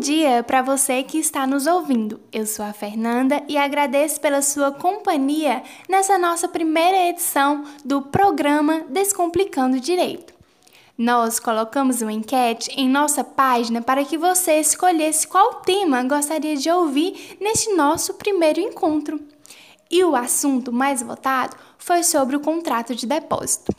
[0.00, 2.18] dia para você que está nos ouvindo.
[2.32, 8.80] Eu sou a Fernanda e agradeço pela sua companhia nessa nossa primeira edição do programa
[8.88, 10.32] Descomplicando Direito.
[10.96, 16.70] Nós colocamos uma enquete em nossa página para que você escolhesse qual tema gostaria de
[16.70, 19.20] ouvir neste nosso primeiro encontro.
[19.90, 23.74] E o assunto mais votado foi sobre o contrato de depósito.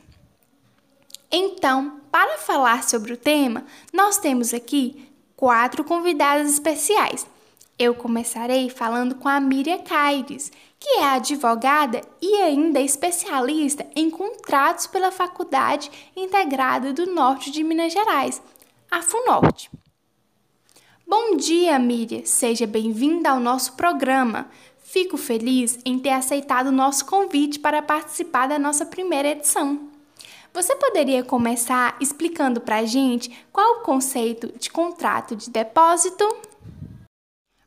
[1.30, 5.11] Então, para falar sobre o tema, nós temos aqui
[5.42, 7.26] quatro convidadas especiais.
[7.76, 14.86] Eu começarei falando com a Miriam Caires, que é advogada e ainda especialista em contratos
[14.86, 18.40] pela Faculdade Integrada do Norte de Minas Gerais,
[18.88, 19.68] a FUNORTE.
[21.04, 22.24] Bom dia, Miriam.
[22.24, 24.48] Seja bem-vinda ao nosso programa.
[24.84, 29.91] Fico feliz em ter aceitado o nosso convite para participar da nossa primeira edição.
[30.54, 36.28] Você poderia começar explicando para a gente qual o conceito de contrato de depósito?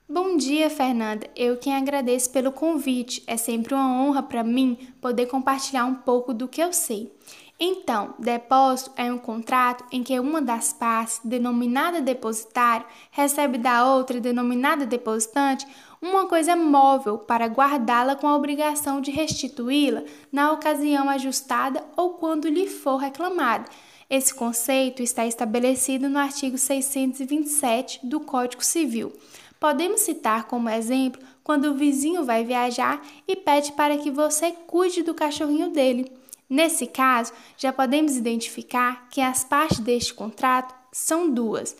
[0.07, 1.27] Bom dia, Fernanda.
[1.35, 3.23] Eu quem agradeço pelo convite.
[3.25, 7.11] É sempre uma honra para mim poder compartilhar um pouco do que eu sei.
[7.59, 14.19] Então, depósito é um contrato em que uma das partes, denominada depositário, recebe da outra,
[14.19, 15.65] denominada depositante,
[16.07, 22.47] uma coisa móvel para guardá-la com a obrigação de restituí-la na ocasião ajustada ou quando
[22.47, 23.65] lhe for reclamada.
[24.09, 29.11] Esse conceito está estabelecido no artigo 627 do Código Civil.
[29.59, 35.01] Podemos citar como exemplo quando o vizinho vai viajar e pede para que você cuide
[35.01, 36.11] do cachorrinho dele.
[36.47, 41.75] Nesse caso, já podemos identificar que as partes deste contrato são duas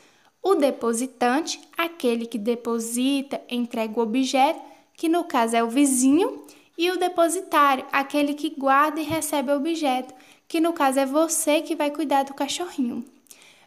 [0.45, 4.61] o depositante, aquele que deposita, entrega o objeto,
[4.95, 6.45] que no caso é o vizinho,
[6.77, 10.13] e o depositário, aquele que guarda e recebe o objeto,
[10.47, 13.03] que no caso é você que vai cuidar do cachorrinho.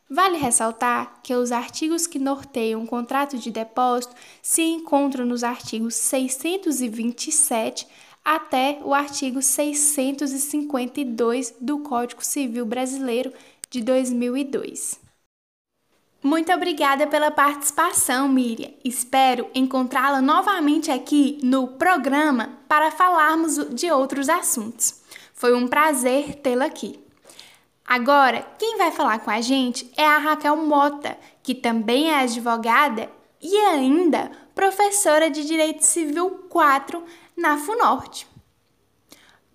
[0.09, 5.97] Vale ressaltar que os artigos que norteiam o contrato de depósito se encontram nos artigos
[5.97, 7.88] 627
[8.25, 13.33] até o artigo 652 do Código Civil Brasileiro
[13.69, 15.07] de 2002.
[16.23, 18.71] Muito obrigada pela participação, Miriam.
[18.84, 25.01] Espero encontrá-la novamente aqui no programa para falarmos de outros assuntos.
[25.33, 26.99] Foi um prazer tê-la aqui.
[27.87, 33.09] Agora, quem vai falar com a gente é a Raquel Mota, que também é advogada
[33.41, 37.03] e ainda professora de Direito Civil 4
[37.37, 38.27] na FUNORTE.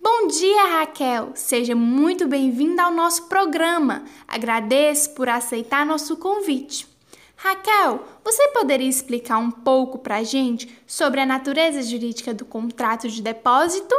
[0.06, 1.32] Bom dia, Raquel!
[1.34, 4.04] Seja muito bem-vinda ao nosso programa.
[4.28, 6.86] Agradeço por aceitar nosso convite.
[7.34, 13.08] Raquel, você poderia explicar um pouco para a gente sobre a natureza jurídica do contrato
[13.08, 13.94] de depósito?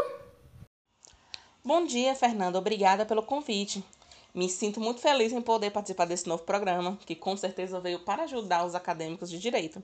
[1.64, 2.60] Bom dia, Fernanda.
[2.60, 3.84] Obrigada pelo convite.
[4.32, 8.26] Me sinto muito feliz em poder participar desse novo programa, que com certeza veio para
[8.26, 9.82] ajudar os acadêmicos de direito.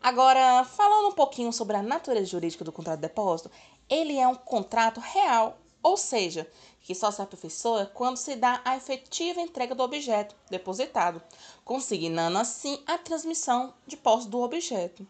[0.00, 3.50] Agora, falando um pouquinho sobre a natureza jurídica do contrato de depósito,
[3.90, 6.48] ele é um contrato real, ou seja,
[6.80, 11.20] que só se aperfeiçoa quando se dá a efetiva entrega do objeto depositado,
[11.64, 15.06] consignando assim a transmissão de posse do objeto.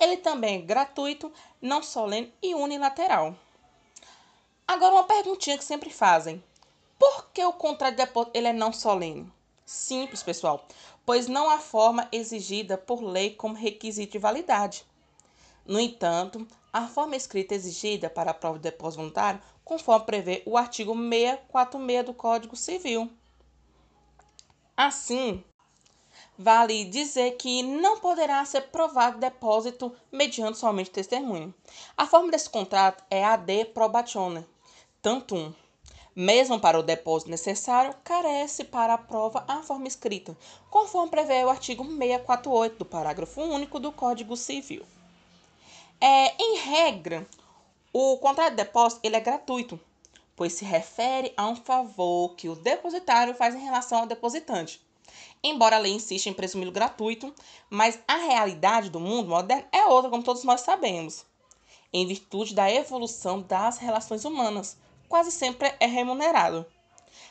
[0.00, 3.36] Ele também é gratuito, não solene e unilateral.
[4.66, 6.42] Agora uma perguntinha que sempre fazem.
[6.98, 9.30] Por que o contrato de depósito ele é não solene?
[9.64, 10.66] Simples, pessoal,
[11.04, 14.84] pois não há forma exigida por lei como requisito de validade.
[15.66, 20.56] No entanto, a forma escrita exigida para a prova de depósito voluntário, conforme prevê o
[20.56, 23.10] artigo 646 do Código Civil.
[24.76, 25.42] Assim,
[26.38, 31.52] vale dizer que não poderá ser provado depósito mediante somente testemunho.
[31.96, 34.46] A forma desse contrato é ad probatione,
[35.02, 35.52] tanto um.
[36.14, 40.36] Mesmo para o depósito necessário, carece para a prova a forma escrita,
[40.70, 44.84] conforme prevê o artigo 648 do parágrafo único do Código Civil.
[46.00, 47.26] É, em regra,
[47.90, 49.80] o contrato de depósito ele é gratuito,
[50.36, 54.84] pois se refere a um favor que o depositário faz em relação ao depositante.
[55.42, 57.34] Embora a lei insista em presumi-lo gratuito,
[57.70, 61.24] mas a realidade do mundo moderno é outra, como todos nós sabemos.
[61.90, 64.76] Em virtude da evolução das relações humanas,
[65.08, 66.66] quase sempre é remunerado.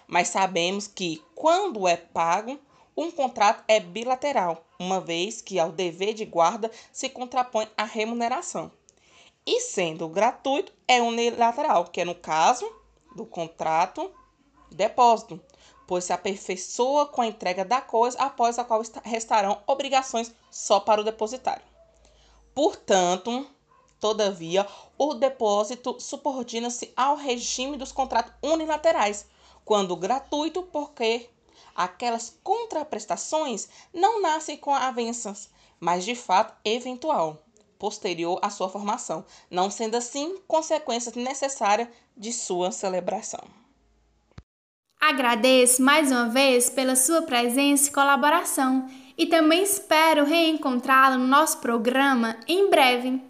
[0.07, 2.59] Mas sabemos que, quando é pago,
[2.97, 8.71] um contrato é bilateral, uma vez que ao dever de guarda se contrapõe a remuneração.
[9.45, 12.67] E sendo gratuito, é unilateral, que é no caso
[13.15, 14.11] do contrato
[14.71, 15.39] depósito,
[15.87, 21.01] pois se aperfeiçoa com a entrega da coisa após a qual restarão obrigações só para
[21.01, 21.63] o depositário.
[22.53, 23.45] Portanto,
[23.99, 24.67] todavia,
[24.97, 29.27] o depósito subordina-se ao regime dos contratos unilaterais,
[29.63, 31.29] quando gratuito, porque
[31.75, 35.49] aquelas contraprestações não nascem com avanças,
[35.79, 37.43] mas de fato eventual,
[37.77, 43.43] posterior à sua formação, não sendo assim consequência necessária de sua celebração.
[44.99, 51.59] Agradeço mais uma vez pela sua presença e colaboração e também espero reencontrá-lo no nosso
[51.59, 53.21] programa em breve.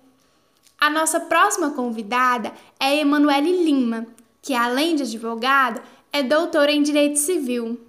[0.80, 4.06] A nossa próxima convidada é Emanuele Lima,
[4.42, 5.81] que além de advogada,
[6.12, 7.80] é doutora em Direito Civil.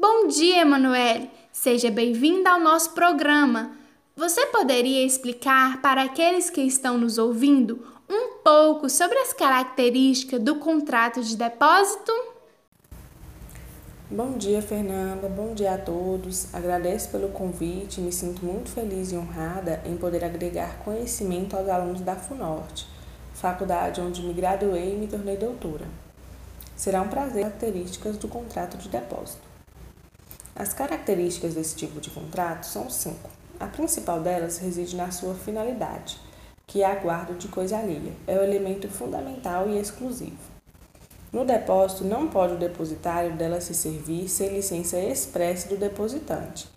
[0.00, 1.28] Bom dia, Emanuele!
[1.50, 3.72] Seja bem-vinda ao nosso programa.
[4.16, 10.54] Você poderia explicar para aqueles que estão nos ouvindo um pouco sobre as características do
[10.60, 12.12] contrato de depósito?
[14.08, 15.28] Bom dia, Fernanda.
[15.28, 16.54] Bom dia a todos.
[16.54, 22.02] Agradeço pelo convite me sinto muito feliz e honrada em poder agregar conhecimento aos alunos
[22.02, 22.86] da FUNORTE,
[23.34, 25.86] faculdade onde me graduei e me tornei doutora.
[26.76, 29.47] Será um prazer características do contrato de depósito.
[30.58, 33.30] As características desse tipo de contrato são cinco.
[33.60, 36.18] A principal delas reside na sua finalidade,
[36.66, 38.12] que é a guarda de coisa alheia.
[38.26, 40.36] É o elemento fundamental e exclusivo.
[41.32, 46.68] No depósito, não pode o depositário dela se servir sem licença expressa do depositante.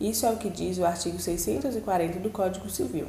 [0.00, 3.08] Isso é o que diz o artigo 640 do Código Civil.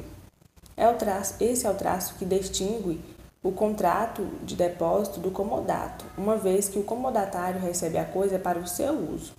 [0.76, 3.00] É o traço, esse é o traço que distingue
[3.42, 8.58] o contrato de depósito do comodato, uma vez que o comodatário recebe a coisa para
[8.58, 9.32] o seu uso.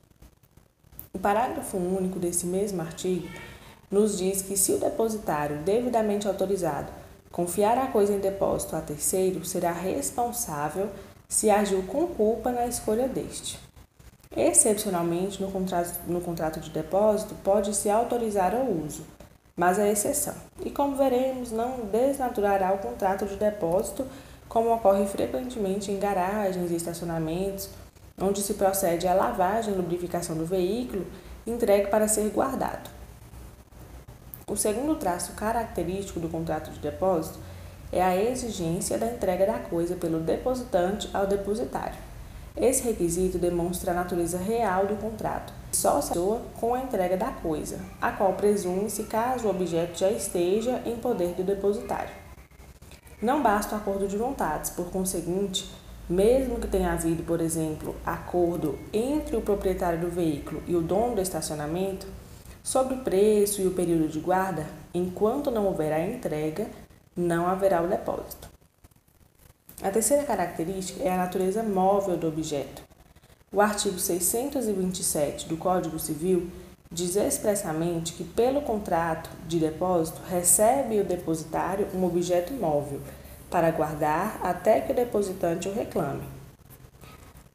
[1.19, 3.27] O parágrafo único desse mesmo artigo
[3.91, 6.87] nos diz que se o depositário devidamente autorizado
[7.29, 10.87] confiar a coisa em depósito a terceiro, será responsável
[11.27, 13.59] se agiu com culpa na escolha deste.
[14.33, 19.03] Excepcionalmente, no contrato, no contrato de depósito, pode-se autorizar o uso,
[19.57, 20.35] mas é exceção.
[20.63, 24.07] E como veremos, não desnaturará o contrato de depósito,
[24.47, 27.69] como ocorre frequentemente em garagens e estacionamentos,
[28.21, 31.05] onde se procede à lavagem e lubrificação do veículo
[31.45, 32.89] entregue para ser guardado.
[34.47, 37.39] O segundo traço característico do contrato de depósito
[37.91, 41.97] é a exigência da entrega da coisa pelo depositante ao depositário.
[42.57, 47.31] Esse requisito demonstra a natureza real do contrato, só se soa com a entrega da
[47.31, 52.11] coisa, a qual presume-se caso o objeto já esteja em poder do depositário.
[53.21, 55.69] Não basta o acordo de vontades, por conseguinte,
[56.09, 61.15] mesmo que tenha havido, por exemplo, acordo entre o proprietário do veículo e o dono
[61.15, 62.07] do estacionamento
[62.63, 66.67] sobre o preço e o período de guarda, enquanto não houver a entrega,
[67.15, 68.49] não haverá o depósito.
[69.83, 72.81] A terceira característica é a natureza móvel do objeto.
[73.51, 76.49] O artigo 627 do Código Civil
[76.91, 82.99] diz expressamente que, pelo contrato de depósito, recebe o depositário um objeto móvel
[83.49, 86.23] para guardar até que o depositante o reclame.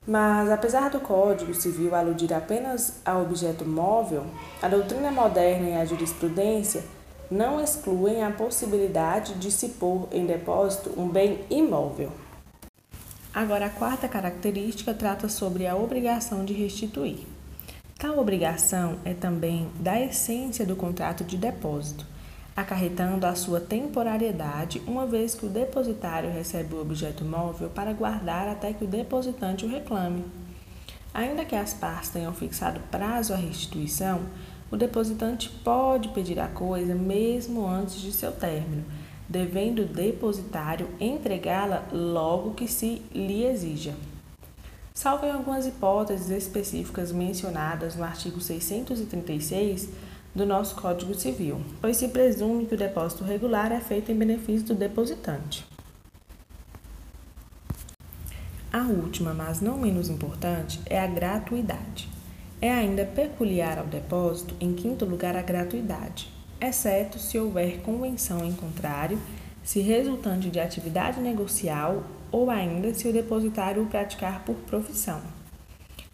[0.07, 4.27] Mas, apesar do Código Civil aludir apenas ao objeto móvel,
[4.61, 6.85] a doutrina moderna e a jurisprudência
[7.31, 12.13] não excluem a possibilidade de se pôr em depósito um bem imóvel.
[13.33, 17.27] Agora, a quarta característica trata sobre a obrigação de restituir.
[17.99, 22.07] Tal obrigação é também da essência do contrato de depósito,
[22.57, 28.49] acarretando a sua temporariedade, uma vez que o depositário recebe o objeto móvel para guardar
[28.49, 30.25] até que o depositante o reclame.
[31.13, 34.23] Ainda que as partes tenham fixado prazo à restituição,
[34.71, 38.85] o depositante pode pedir a coisa mesmo antes de seu término,
[39.29, 43.95] devendo o depositário entregá-la logo que se lhe exija.
[44.93, 49.89] Salvo em algumas hipóteses específicas mencionadas no artigo 636
[50.35, 54.67] do nosso Código Civil, pois se presume que o depósito regular é feito em benefício
[54.67, 55.65] do depositante.
[58.73, 62.09] A última, mas não menos importante, é a gratuidade.
[62.61, 66.29] É ainda peculiar ao depósito, em quinto lugar, a gratuidade,
[66.61, 69.21] exceto se houver convenção em contrário,
[69.63, 75.23] se resultante de atividade negocial ou ainda se o depositário o praticar por profissão.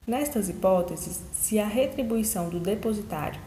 [0.06, 3.40] Nestas hipóteses, se a retribuição do depositário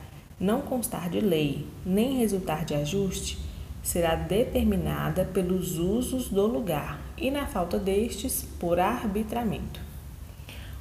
[0.43, 3.39] não constar de lei nem resultar de ajuste,
[3.81, 9.79] será determinada pelos usos do lugar e, na falta destes, por arbitramento.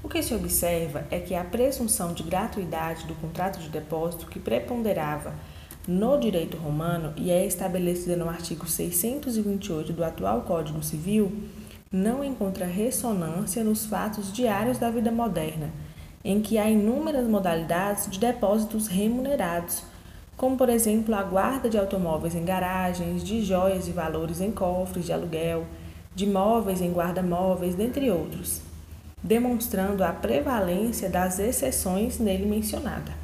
[0.03, 4.41] O que se observa é que a presunção de gratuidade do contrato de depósito que
[4.41, 5.33] preponderava
[5.87, 11.33] no direito romano e é estabelecida no artigo 628 do atual Código Civil
[11.91, 15.71] não encontra ressonância nos fatos diários da vida moderna,
[16.25, 19.83] em que há inúmeras modalidades de depósitos remunerados,
[20.37, 25.07] como por exemplo a guarda de automóveis em garagens, de joias e valores em cofres
[25.07, 25.67] de aluguel,
[26.15, 28.63] de móveis em guarda-móveis, dentre outros
[29.23, 33.15] demonstrando a prevalência das exceções nele mencionada.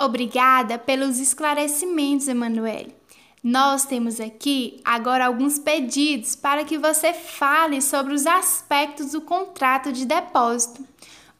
[0.00, 2.94] Obrigada pelos esclarecimentos, Emanuele.
[3.42, 9.92] Nós temos aqui agora alguns pedidos para que você fale sobre os aspectos do contrato
[9.92, 10.84] de depósito.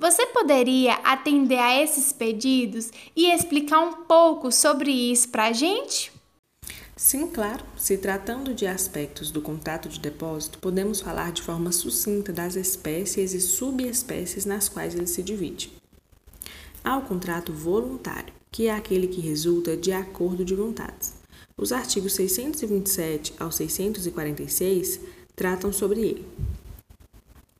[0.03, 6.11] Você poderia atender a esses pedidos e explicar um pouco sobre isso para a gente?
[6.97, 7.65] Sim, claro.
[7.77, 13.33] Se tratando de aspectos do contrato de depósito, podemos falar de forma sucinta das espécies
[13.33, 15.73] e subespécies nas quais ele se divide.
[16.83, 21.15] Há o contrato voluntário, que é aquele que resulta de acordo de vontades.
[21.57, 24.99] Os artigos 627 ao 646
[25.37, 26.27] tratam sobre ele.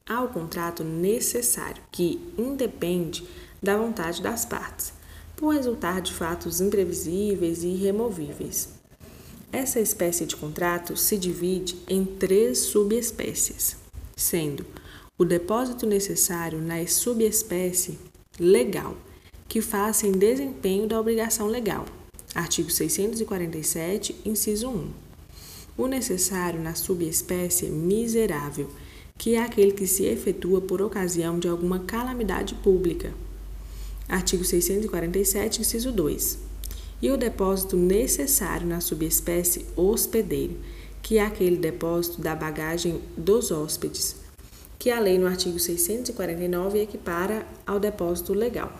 [0.07, 3.27] Há o contrato necessário, que independe
[3.63, 4.93] da vontade das partes,
[5.37, 8.69] por resultar de fatos imprevisíveis e irremovíveis.
[9.53, 13.77] Essa espécie de contrato se divide em três subespécies,
[14.17, 14.65] sendo
[15.19, 17.99] o depósito necessário na subespécie
[18.41, 18.97] legal,
[19.49, 21.85] que faça em desempenho da obrigação legal,
[22.35, 24.91] Artigo 647, inciso 1.
[25.77, 28.71] O necessário na subespécie miserável,
[29.23, 33.15] que é aquele que se efetua por ocasião de alguma calamidade pública.
[34.09, 36.39] Artigo 647, inciso 2.
[37.01, 40.57] E o depósito necessário na subespécie hospedeiro,
[41.01, 44.17] que é aquele depósito da bagagem dos hóspedes,
[44.77, 48.77] que a lei no artigo 649 equipara ao depósito legal.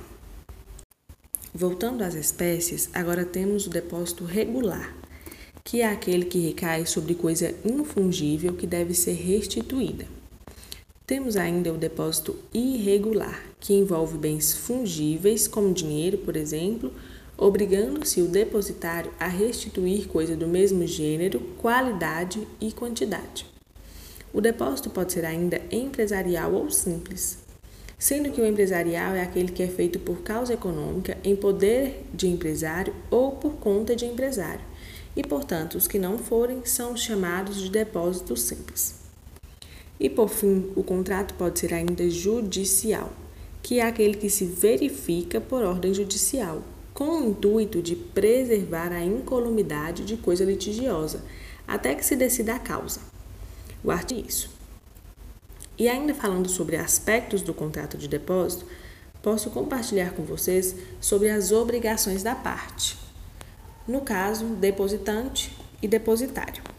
[1.55, 4.93] Voltando às espécies, agora temos o depósito regular,
[5.63, 10.21] que é aquele que recai sobre coisa infungível que deve ser restituída.
[11.05, 16.93] Temos ainda o depósito irregular, que envolve bens fungíveis, como dinheiro, por exemplo,
[17.37, 23.45] obrigando-se o depositário a restituir coisa do mesmo gênero, qualidade e quantidade.
[24.33, 27.39] O depósito pode ser ainda empresarial ou simples,
[27.99, 32.29] sendo que o empresarial é aquele que é feito por causa econômica, em poder de
[32.29, 34.65] empresário ou por conta de empresário,
[35.17, 39.02] e, portanto, os que não forem são chamados de depósito simples.
[39.99, 43.13] E, por fim, o contrato pode ser ainda judicial,
[43.63, 49.05] que é aquele que se verifica por ordem judicial, com o intuito de preservar a
[49.05, 51.23] incolumidade de coisa litigiosa,
[51.67, 53.01] até que se decida a causa.
[53.85, 54.51] É isso.
[55.79, 58.67] E ainda falando sobre aspectos do contrato de depósito,
[59.23, 62.97] posso compartilhar com vocês sobre as obrigações da parte.
[63.87, 66.72] No caso, depositante e depositário.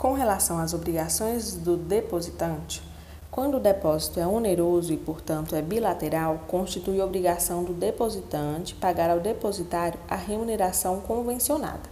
[0.00, 2.82] Com relação às obrigações do depositante,
[3.30, 9.20] quando o depósito é oneroso e, portanto, é bilateral, constitui obrigação do depositante pagar ao
[9.20, 11.82] depositário a remuneração convencionada.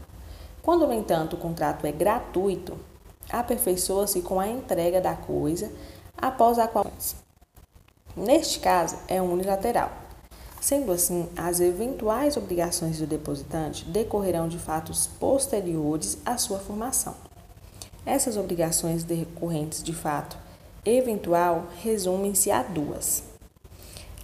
[0.63, 2.79] Quando, no entanto, o contrato é gratuito,
[3.29, 5.71] aperfeiçoa-se com a entrega da coisa
[6.17, 6.87] após a qual.
[8.17, 9.93] Neste caso, é unilateral.
[10.63, 17.28] Sendo assim, as eventuais obrigações do depositante decorrerão de fatos posteriores à sua formação.
[18.05, 20.37] Essas obrigações decorrentes de fato
[20.85, 23.23] eventual resumem-se a duas: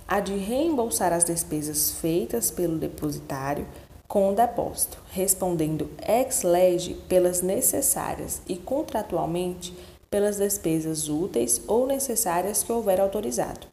[0.06, 3.66] a de reembolsar as despesas feitas pelo depositário
[4.06, 9.76] com o depósito, respondendo ex lege pelas necessárias e contratualmente
[10.10, 13.66] pelas despesas úteis ou necessárias que houver autorizado.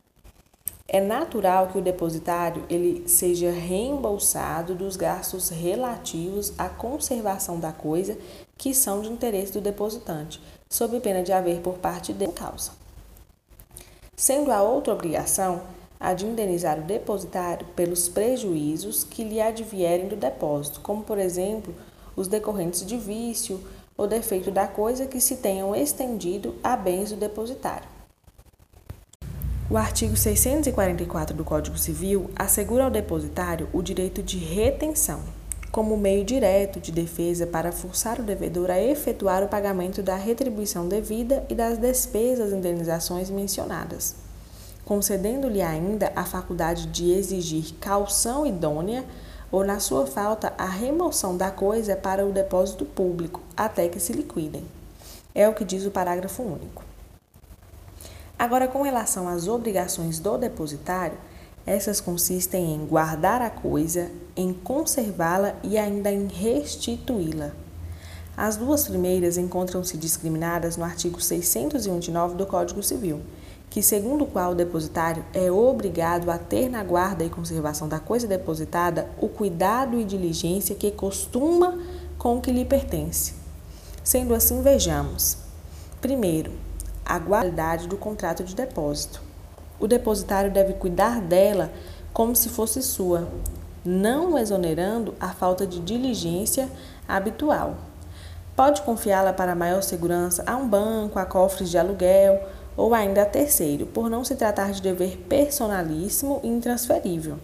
[0.87, 8.17] É natural que o depositário ele seja reembolsado dos gastos relativos à conservação da coisa
[8.61, 10.39] que são de interesse do depositante,
[10.69, 12.69] sob pena de haver por parte dele causa.
[14.15, 15.63] Sendo a outra obrigação
[15.99, 21.73] a de indenizar o depositário pelos prejuízos que lhe advierem do depósito, como, por exemplo,
[22.15, 23.59] os decorrentes de vício
[23.97, 27.89] ou defeito da coisa que se tenham estendido a bens do depositário.
[29.71, 35.23] O artigo 644 do Código Civil assegura ao depositário o direito de retenção,
[35.71, 40.87] como meio direto de defesa para forçar o devedor a efetuar o pagamento da retribuição
[40.87, 44.15] devida e das despesas e indenizações mencionadas
[44.91, 49.05] concedendo-lhe ainda a faculdade de exigir calção idônea
[49.51, 54.11] ou, na sua falta, a remoção da coisa para o depósito público, até que se
[54.11, 54.65] liquidem.
[55.33, 56.83] É o que diz o parágrafo único.
[58.37, 61.17] Agora, com relação às obrigações do depositário,
[61.65, 67.51] essas consistem em guardar a coisa, em conservá-la e ainda em restituí-la.
[68.35, 73.21] As duas primeiras encontram-se discriminadas no artigo 629 do Código Civil
[73.71, 78.01] que segundo o qual o depositário é obrigado a ter na guarda e conservação da
[78.01, 81.79] coisa depositada o cuidado e diligência que costuma
[82.17, 83.33] com o que lhe pertence.
[84.03, 85.37] Sendo assim, vejamos.
[86.01, 86.51] Primeiro,
[87.05, 89.21] a qualidade do contrato de depósito.
[89.81, 91.71] O depositário deve cuidar dela
[92.13, 93.27] como se fosse sua,
[93.83, 96.69] não exonerando a falta de diligência
[97.07, 97.77] habitual.
[98.55, 102.47] Pode confiá-la para maior segurança a um banco, a cofres de aluguel
[102.77, 107.39] ou ainda a terceiro, por não se tratar de dever personalíssimo e intransferível.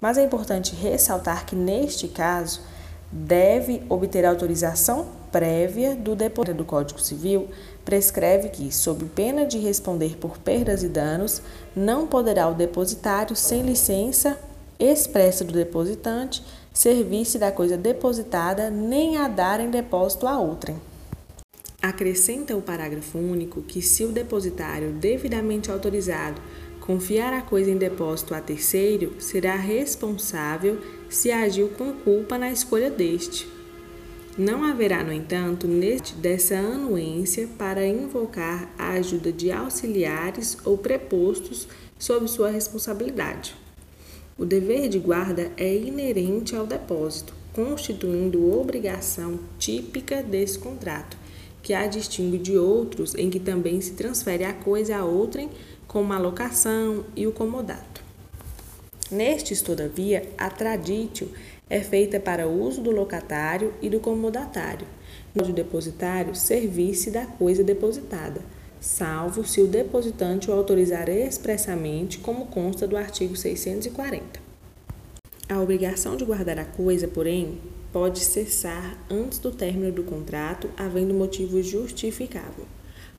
[0.00, 2.62] Mas é importante ressaltar que, neste caso,
[3.10, 7.48] deve obter autorização prévia do depositário do Código Civil,
[7.84, 11.42] prescreve que, sob pena de responder por perdas e danos,
[11.74, 14.38] não poderá o depositário, sem licença
[14.78, 20.76] expressa do depositante, servir-se da coisa depositada nem a dar em depósito a outrem.
[21.80, 26.40] Acrescenta o parágrafo único que, se o depositário devidamente autorizado
[26.80, 32.90] confiar a coisa em depósito a terceiro, será responsável se agiu com culpa na escolha
[32.90, 33.51] deste.
[34.38, 41.68] Não haverá, no entanto, neste dessa anuência para invocar a ajuda de auxiliares ou prepostos
[41.98, 43.54] sob sua responsabilidade.
[44.38, 51.18] O dever de guarda é inerente ao depósito, constituindo obrigação típica desse contrato
[51.62, 55.50] que a distingue de outros em que também se transfere a coisa a outrem,
[55.86, 58.02] como a locação e o comodato.
[59.10, 61.28] Nestes, todavia, a traditio
[61.72, 64.86] é feita para uso do locatário e do comodatário,
[65.34, 68.42] no do depositário servir-se da coisa depositada,
[68.78, 74.38] salvo se o depositante o autorizar expressamente, como consta do artigo 640.
[75.48, 77.58] A obrigação de guardar a coisa, porém,
[77.90, 82.66] pode cessar antes do término do contrato, havendo motivo justificável.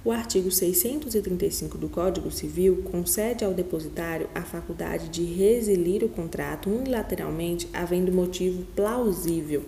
[0.05, 6.69] O artigo 635 do Código Civil concede ao depositário a faculdade de resilir o contrato
[6.69, 9.63] unilateralmente, havendo motivo plausível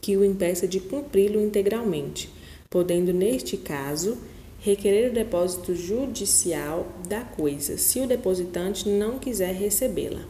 [0.00, 2.28] que o impeça de cumpri-lo integralmente,
[2.68, 4.18] podendo, neste caso,
[4.58, 10.24] requerer o depósito judicial da coisa, se o depositante não quiser recebê-la.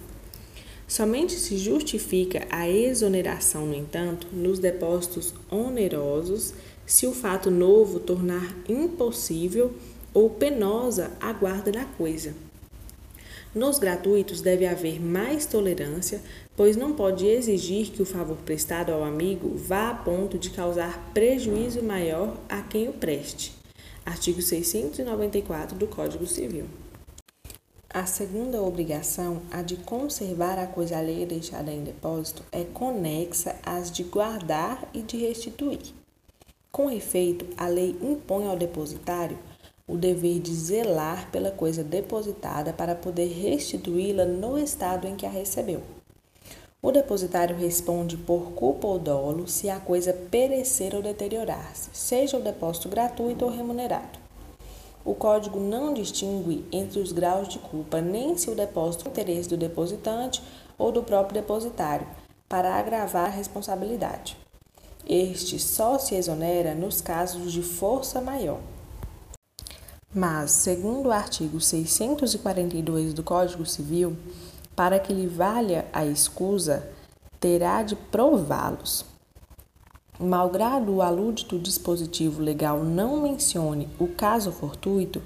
[0.86, 6.52] Somente se justifica a exoneração, no entanto, nos depósitos onerosos,
[6.88, 9.74] se o fato novo tornar impossível
[10.14, 12.34] ou penosa a guarda da coisa.
[13.54, 16.22] Nos gratuitos deve haver mais tolerância,
[16.56, 21.12] pois não pode exigir que o favor prestado ao amigo vá a ponto de causar
[21.12, 23.52] prejuízo maior a quem o preste.
[24.04, 26.64] Artigo 694 do Código Civil.
[27.90, 33.90] A segunda obrigação, a de conservar a coisa alheia deixada em depósito, é conexa às
[33.90, 35.97] de guardar e de restituir.
[36.78, 39.36] Com efeito, a lei impõe ao depositário
[39.84, 45.28] o dever de zelar pela coisa depositada para poder restituí-la no estado em que a
[45.28, 45.82] recebeu.
[46.80, 52.42] O depositário responde por culpa ou dolo se a coisa perecer ou deteriorar-se, seja o
[52.42, 54.16] depósito gratuito ou remunerado.
[55.04, 59.48] O código não distingue entre os graus de culpa nem se o depósito é interesse
[59.48, 60.40] do depositante
[60.78, 62.06] ou do próprio depositário,
[62.48, 64.36] para agravar a responsabilidade.
[65.06, 68.60] Este só se exonera nos casos de força maior.
[70.14, 74.16] Mas, segundo o artigo 642 do Código Civil,
[74.74, 76.88] para que lhe valha a escusa,
[77.38, 79.04] terá de prová-los.
[80.18, 85.22] Malgrado o alúdito dispositivo legal não mencione o caso fortuito,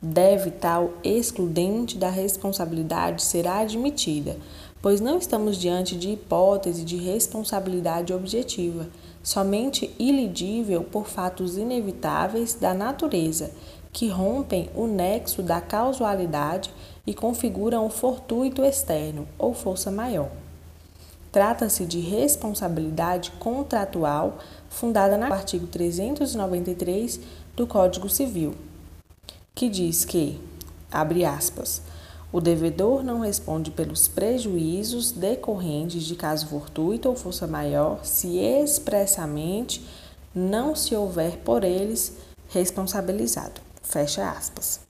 [0.00, 4.36] deve tal excludente da responsabilidade ser admitida,
[4.82, 8.86] pois não estamos diante de hipótese de responsabilidade objetiva,
[9.26, 13.50] somente ilidível por fatos inevitáveis da natureza,
[13.92, 16.72] que rompem o nexo da causalidade
[17.04, 20.30] e configuram o fortuito externo ou força maior.
[21.32, 24.38] Trata-se de responsabilidade contratual
[24.70, 27.18] fundada no artigo 393
[27.56, 28.54] do Código Civil,
[29.56, 30.40] que diz que,
[30.88, 31.82] abre aspas,
[32.36, 39.82] o devedor não responde pelos prejuízos decorrentes de caso fortuito ou força maior se expressamente
[40.34, 42.12] não se houver por eles
[42.50, 43.58] responsabilizado.
[43.82, 44.80] Fecha aspas.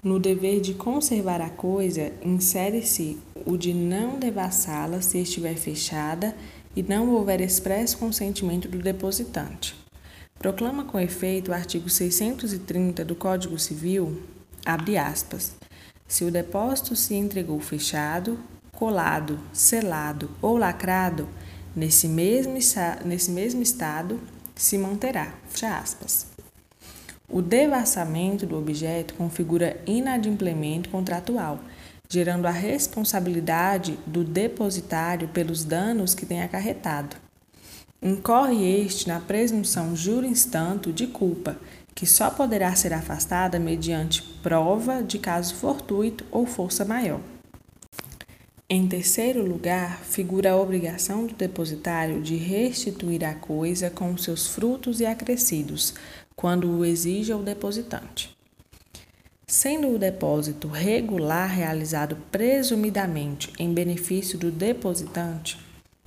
[0.00, 6.36] No dever de conservar a coisa, insere-se o de não devassá-la se estiver fechada
[6.76, 9.74] e não houver expresso consentimento do depositante.
[10.38, 14.22] Proclama com efeito o artigo 630 do Código Civil,
[14.64, 15.56] abre aspas,
[16.08, 18.38] se o depósito se entregou fechado,
[18.72, 21.28] colado, selado ou lacrado,
[21.74, 22.54] nesse mesmo,
[23.04, 24.20] nesse mesmo estado
[24.54, 25.34] se manterá.
[27.28, 31.58] O devassamento do objeto configura inadimplemento contratual,
[32.08, 37.25] gerando a responsabilidade do depositário pelos danos que tem acarretado.
[38.02, 41.56] Incorre este na presunção juris-tanto de culpa,
[41.94, 47.20] que só poderá ser afastada mediante prova de caso fortuito ou força maior.
[48.68, 55.00] Em terceiro lugar, figura a obrigação do depositário de restituir a coisa com seus frutos
[55.00, 55.94] e acrescidos,
[56.34, 58.36] quando o exija o depositante.
[59.46, 65.56] Sendo o depósito regular realizado presumidamente em benefício do depositante,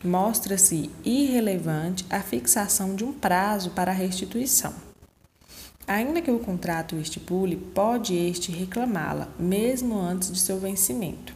[0.04, 4.74] mostra-se irrelevante a fixação de um prazo para a restituição.
[5.88, 11.34] Ainda que o contrato estipule, pode este reclamá-la, mesmo antes de seu vencimento.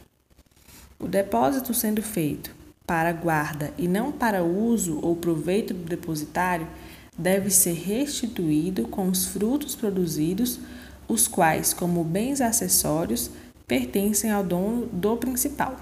[0.98, 2.54] O depósito sendo feito
[2.86, 6.68] para guarda e não para uso ou proveito do depositário,
[7.16, 10.60] deve ser restituído com os frutos produzidos
[11.08, 13.30] os quais, como bens acessórios,
[13.66, 15.76] pertencem ao dono do principal.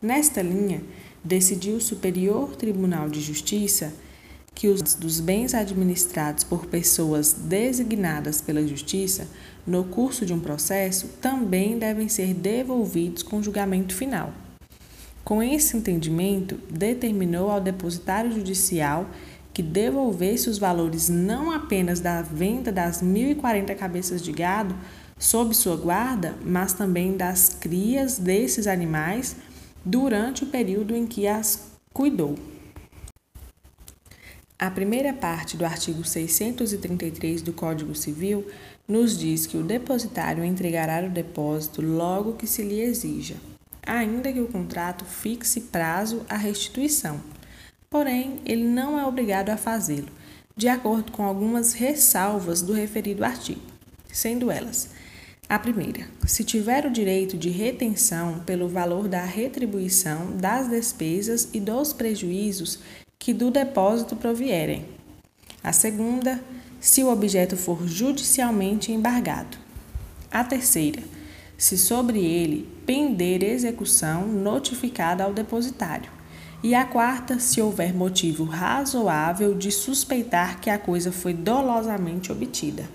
[0.00, 0.82] Nesta linha,
[1.24, 3.92] decidiu o Superior Tribunal de Justiça
[4.54, 9.26] que os dos bens administrados por pessoas designadas pela Justiça
[9.66, 14.32] no curso de um processo também devem ser devolvidos com julgamento final.
[15.24, 19.08] Com esse entendimento, determinou ao depositário judicial
[19.54, 24.74] que devolvesse os valores não apenas da venda das 1.040 cabeças de gado
[25.18, 29.36] sob sua guarda, mas também das crias desses animais
[29.84, 32.36] durante o período em que as cuidou.
[34.58, 38.46] A primeira parte do artigo 633 do Código Civil
[38.86, 43.36] nos diz que o depositário entregará o depósito logo que se lhe exija,
[43.86, 47.20] ainda que o contrato fixe prazo à restituição
[47.94, 50.08] porém, ele não é obrigado a fazê-lo,
[50.56, 53.60] de acordo com algumas ressalvas do referido artigo,
[54.12, 54.90] sendo elas:
[55.48, 61.60] a primeira, se tiver o direito de retenção pelo valor da retribuição das despesas e
[61.60, 62.78] dos prejuízos
[63.18, 64.86] que do depósito provierem.
[65.62, 66.42] A segunda,
[66.80, 69.58] se o objeto for judicialmente embargado.
[70.30, 71.02] A terceira,
[71.56, 76.10] se sobre ele pender execução notificada ao depositário
[76.62, 82.88] e a quarta, se houver motivo razoável de suspeitar que a coisa foi dolosamente obtida.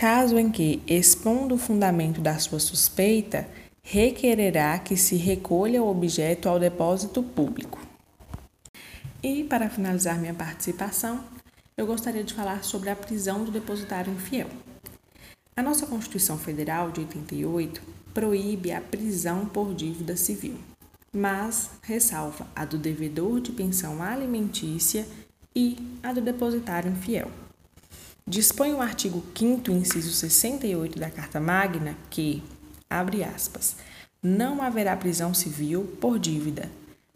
[0.00, 3.46] Caso em que, expondo o fundamento da sua suspeita,
[3.82, 7.78] requererá que se recolha o objeto ao depósito público.
[9.22, 11.22] E, para finalizar minha participação,
[11.76, 14.48] eu gostaria de falar sobre a prisão do depositário infiel.
[15.54, 17.82] A nossa Constituição Federal de 88
[18.14, 20.56] proíbe a prisão por dívida civil
[21.12, 25.04] mas ressalva a do devedor de pensão alimentícia
[25.54, 27.28] e a do depositário infiel.
[28.30, 32.40] Dispõe o artigo 5 inciso 68 da Carta Magna que,
[32.88, 33.74] abre aspas,
[34.22, 36.70] não haverá prisão civil por dívida,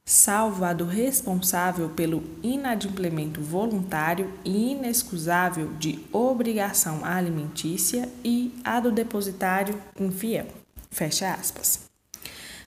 [0.05, 8.91] salvo a do responsável pelo inadimplemento voluntário e inexcusável de obrigação alimentícia e a do
[8.91, 10.49] depositário infiel.
[10.91, 11.95] Fecha aspas.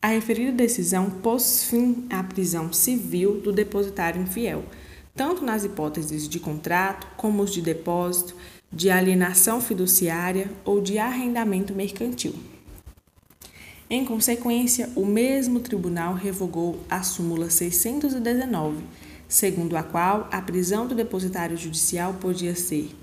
[0.00, 4.62] A referida decisão pôs fim à prisão civil do depositário infiel
[5.18, 8.36] tanto nas hipóteses de contrato como os de depósito,
[8.72, 12.32] de alienação fiduciária ou de arrendamento mercantil.
[13.90, 18.84] Em consequência, o mesmo tribunal revogou a súmula 619,
[19.26, 22.94] segundo a qual a prisão do depositário judicial podia ser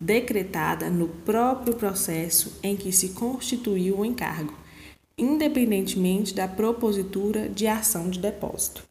[0.00, 4.54] decretada no próprio processo em que se constituiu o encargo,
[5.18, 8.89] independentemente da propositura de ação de depósito.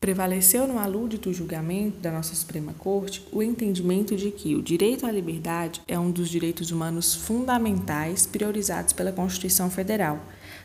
[0.00, 5.10] Prevaleceu no alúdito julgamento da nossa Suprema Corte o entendimento de que o direito à
[5.10, 10.20] liberdade é um dos direitos humanos fundamentais priorizados pela Constituição Federal,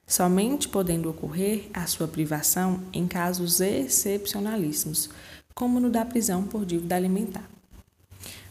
[0.05, 5.09] somente podendo ocorrer a sua privação em casos excepcionalíssimos,
[5.55, 7.49] como no da prisão por dívida alimentar.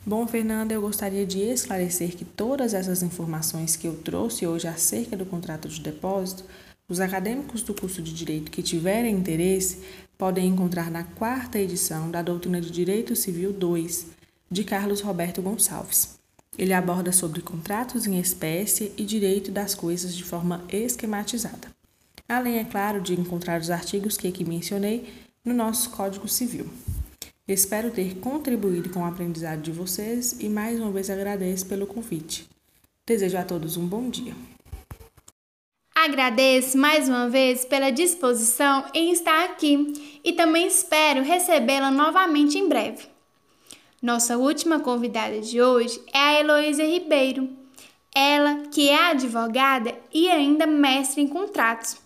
[0.04, 5.16] Bom, Fernanda, eu gostaria de esclarecer que todas essas informações que eu trouxe hoje acerca
[5.16, 6.42] do contrato de depósito
[6.88, 9.78] os acadêmicos do curso de Direito que tiverem interesse
[10.22, 14.06] podem encontrar na quarta edição da Doutrina de Direito Civil 2,
[14.48, 16.16] de Carlos Roberto Gonçalves.
[16.56, 21.66] Ele aborda sobre contratos em espécie e direito das coisas de forma esquematizada.
[22.28, 25.12] Além, é claro, de encontrar os artigos que aqui mencionei
[25.44, 26.68] no nosso Código Civil.
[27.48, 32.48] Espero ter contribuído com o aprendizado de vocês e mais uma vez agradeço pelo convite.
[33.04, 34.37] Desejo a todos um bom dia.
[36.04, 42.68] Agradeço mais uma vez pela disposição em estar aqui e também espero recebê-la novamente em
[42.68, 43.06] breve.
[44.02, 47.48] Nossa última convidada de hoje é a Heloísa Ribeiro.
[48.12, 51.96] Ela, que é advogada e ainda mestre em contratos.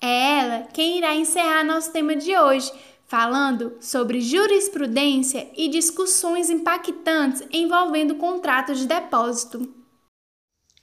[0.00, 2.72] É ela quem irá encerrar nosso tema de hoje,
[3.06, 9.83] falando sobre jurisprudência e discussões impactantes envolvendo contratos de depósito.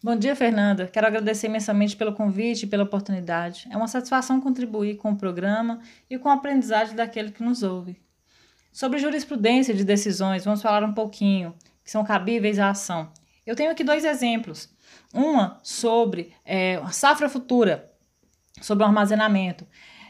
[0.04, 0.88] Bom dia, Fernanda.
[0.88, 3.68] Quero agradecer imensamente pelo convite e pela oportunidade.
[3.70, 8.02] É uma satisfação contribuir com o programa e com a aprendizagem daquele que nos ouve.
[8.72, 13.12] Sobre jurisprudência de decisões, vamos falar um pouquinho, que são cabíveis à ação.
[13.46, 14.74] Eu tenho aqui dois exemplos.
[15.14, 17.92] Uma sobre é, a safra futura,
[18.60, 19.68] sobre o armazenamento.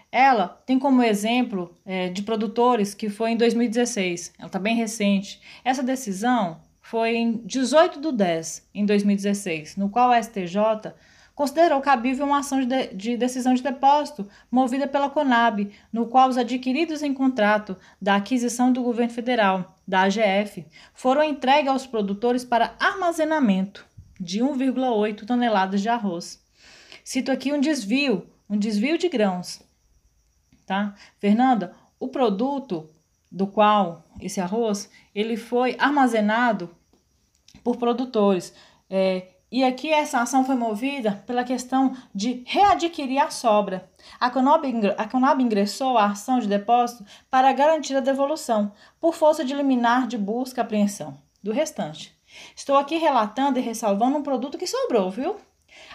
[0.10, 5.42] Ela tem como exemplo é, de produtores que foi em 2016, ela está bem recente.
[5.66, 10.92] Essa decisão foi em 18 de 10, em 2016, no qual a STJ
[11.34, 16.38] considerou cabível uma ação de, de, decisão de depósito movida pela Conab, no qual os
[16.38, 22.76] adquiridos em contrato da aquisição do governo federal, da AGF, foram entregues aos produtores para
[22.78, 23.86] armazenamento
[24.20, 26.44] de 1,8 toneladas de arroz.
[27.06, 29.62] Cito aqui um desvio, um desvio de grãos.
[30.66, 30.94] Tá?
[31.20, 32.90] Fernanda, o produto
[33.32, 36.70] do qual esse arroz ele foi armazenado
[37.64, 38.54] por produtores
[38.90, 43.90] é, e aqui essa ação foi movida pela questão de readquirir a sobra.
[44.18, 50.08] A Conab, ingressou a ação de depósito para garantir a devolução, por força de liminar
[50.08, 52.18] de busca e apreensão do restante.
[52.56, 55.36] Estou aqui relatando e ressalvando um produto que sobrou, viu?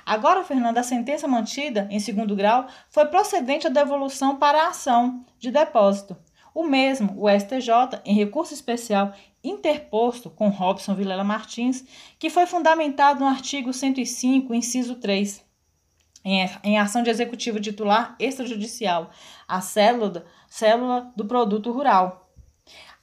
[0.05, 5.25] Agora, Fernanda, a sentença mantida em segundo grau foi procedente à devolução para a ação
[5.39, 6.15] de depósito.
[6.55, 9.13] O mesmo, o STJ, em recurso especial
[9.49, 11.85] interposto com Robson Vilela Martins,
[12.19, 15.45] que foi fundamentado no artigo 105, inciso 3,
[16.25, 19.11] em, ação de executivo titular extrajudicial,
[19.47, 22.29] a célula, célula do produto rural.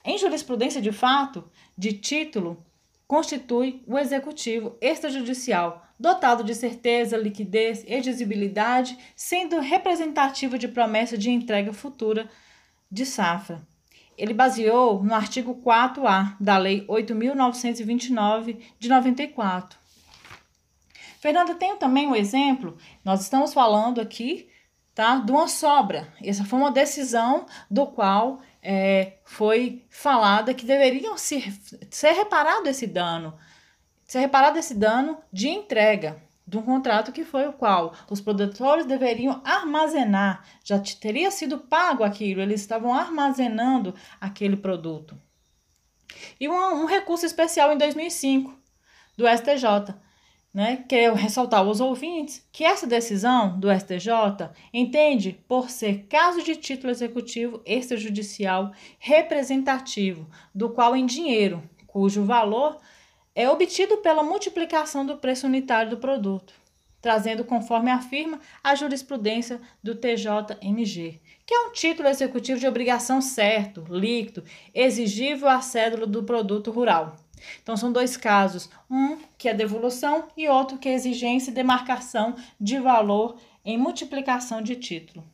[0.04, 2.62] Em jurisprudência de fato, de título,
[3.06, 11.72] constitui o executivo extrajudicial, dotado de certeza, liquidez, exigibilidade, sendo representativo de promessa de entrega
[11.72, 12.28] futura
[12.90, 13.66] de safra.
[14.16, 19.78] Ele baseou no artigo 4A da Lei 8.929 de 94.
[21.20, 22.76] Fernanda, tenho também um exemplo.
[23.04, 24.48] Nós estamos falando aqui
[24.94, 26.12] tá, de uma sobra.
[26.22, 31.52] Essa foi uma decisão do qual é, foi falada que deveria ser,
[31.90, 33.34] ser reparado esse dano.
[34.06, 38.84] Ser reparado esse dano de entrega de um contrato que foi o qual os produtores
[38.84, 45.16] deveriam armazenar, já teria sido pago aquilo, eles estavam armazenando aquele produto.
[46.38, 48.54] E um, um recurso especial em 2005
[49.16, 49.94] do STJ,
[50.52, 50.84] né?
[50.88, 56.92] Quero ressaltar aos ouvintes que essa decisão do STJ entende por ser caso de título
[56.92, 62.78] executivo extrajudicial representativo, do qual em dinheiro, cujo valor
[63.34, 66.54] é obtido pela multiplicação do preço unitário do produto,
[67.00, 73.84] trazendo, conforme afirma, a jurisprudência do TJMG, que é um título executivo de obrigação certo,
[73.90, 77.16] líquido, exigível à cédula do produto rural.
[77.62, 82.36] Então, são dois casos: um que é devolução e outro que é exigência e demarcação
[82.58, 85.24] de valor em multiplicação de título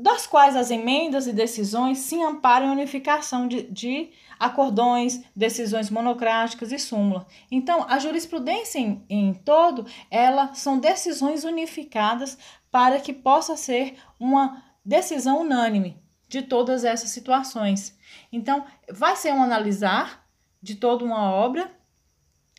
[0.00, 6.70] das quais as emendas e decisões se amparam em unificação de, de acordões, decisões monocráticas
[6.70, 7.26] e súmula.
[7.50, 12.38] Então, a jurisprudência em, em todo, ela são decisões unificadas
[12.70, 17.98] para que possa ser uma decisão unânime de todas essas situações.
[18.30, 20.24] Então, vai ser um analisar
[20.62, 21.72] de toda uma obra,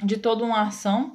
[0.04, 1.13] de toda uma ação,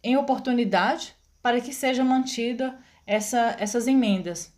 [0.00, 4.55] em oportunidade, para que seja mantida essa, essas emendas.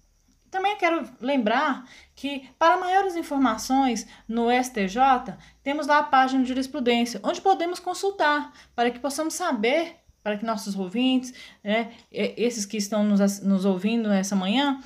[0.51, 7.21] Também quero lembrar que, para maiores informações no STJ, temos lá a página de jurisprudência,
[7.23, 13.05] onde podemos consultar para que possamos saber, para que nossos ouvintes, né, esses que estão
[13.05, 14.81] nos, nos ouvindo nessa manhã,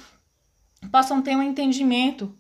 [0.90, 2.36] possam ter um entendimento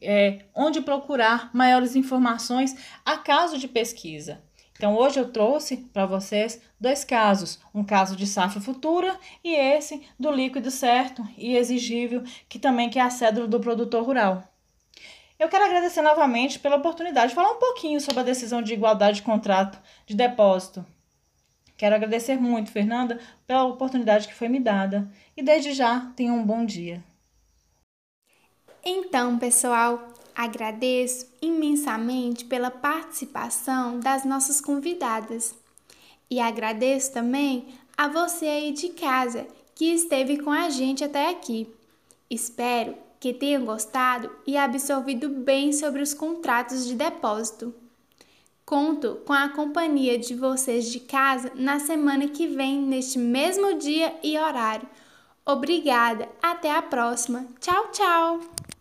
[0.00, 4.42] é, onde procurar maiores informações a caso de pesquisa.
[4.82, 10.02] Então, hoje eu trouxe para vocês dois casos: um caso de safra futura e esse
[10.18, 14.42] do líquido certo e exigível, que também que é a cédula do produtor rural.
[15.38, 19.18] Eu quero agradecer novamente pela oportunidade de falar um pouquinho sobre a decisão de igualdade
[19.18, 20.84] de contrato de depósito.
[21.76, 26.44] Quero agradecer muito, Fernanda, pela oportunidade que foi me dada e desde já tenha um
[26.44, 27.04] bom dia.
[28.84, 35.54] Então, pessoal, Agradeço imensamente pela participação das nossas convidadas
[36.30, 41.68] e agradeço também a você aí de casa que esteve com a gente até aqui.
[42.30, 47.74] Espero que tenha gostado e absorvido bem sobre os contratos de depósito.
[48.64, 54.14] Conto com a companhia de vocês de casa na semana que vem, neste mesmo dia
[54.22, 54.88] e horário.
[55.44, 57.46] Obrigada, até a próxima.
[57.60, 58.71] Tchau, tchau!